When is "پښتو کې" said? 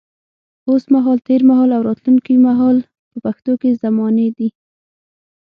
3.25-3.79